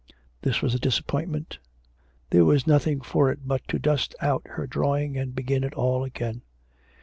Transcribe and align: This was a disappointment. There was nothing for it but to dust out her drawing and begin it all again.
This 0.41 0.63
was 0.63 0.73
a 0.73 0.79
disappointment. 0.79 1.59
There 2.31 2.43
was 2.43 2.65
nothing 2.65 3.01
for 3.01 3.29
it 3.31 3.47
but 3.47 3.61
to 3.67 3.77
dust 3.77 4.15
out 4.19 4.41
her 4.47 4.65
drawing 4.65 5.15
and 5.15 5.35
begin 5.35 5.63
it 5.63 5.75
all 5.75 6.03
again. 6.03 6.41